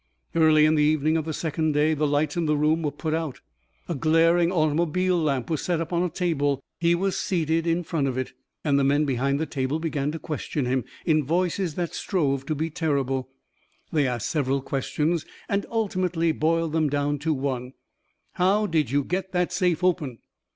Early 0.33 0.65
in 0.65 0.73
the 0.73 0.81
evening 0.81 1.15
of 1.15 1.25
the 1.25 1.31
second 1.33 1.73
day 1.73 1.93
the 1.93 2.07
lights 2.07 2.35
in 2.35 2.47
the 2.47 2.57
room 2.57 2.81
were 2.81 2.89
put 2.89 3.13
out, 3.13 3.39
a 3.87 3.93
glaring 3.93 4.51
automobile 4.51 5.21
lamp 5.21 5.47
was 5.47 5.61
set 5.61 5.79
up 5.79 5.93
on 5.93 6.01
a 6.01 6.09
table, 6.09 6.59
he 6.79 6.95
was 6.95 7.15
seated 7.15 7.67
in 7.67 7.83
front 7.83 8.07
of 8.07 8.17
it, 8.17 8.33
and 8.63 8.83
men 8.83 9.05
behind 9.05 9.39
the 9.39 9.45
table 9.45 9.77
began 9.77 10.11
to 10.11 10.17
question 10.17 10.65
him 10.65 10.85
in 11.05 11.23
voices 11.23 11.75
that 11.75 11.93
strove 11.93 12.47
to 12.47 12.55
be 12.55 12.71
terrible. 12.71 13.29
They 13.91 14.07
asked 14.07 14.31
several 14.31 14.61
questions 14.63 15.23
and 15.47 15.67
ultimately 15.69 16.31
boiled 16.31 16.71
them 16.71 16.89
down 16.89 17.19
to 17.19 17.31
one: 17.35 17.73
"How 18.33 18.65
did 18.65 18.89
you 18.89 19.03
get 19.03 19.33
that 19.33 19.53
safe 19.53 19.83
open?" 19.83 20.17